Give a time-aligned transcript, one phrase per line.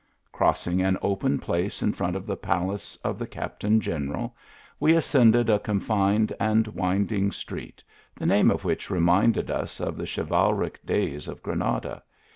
[0.31, 4.35] Crossing an open place in front of the palace of the captain general,
[4.79, 7.83] we ascended a confined and winding street,
[8.15, 12.01] the name of which reminded us of the chivalric days of Granada.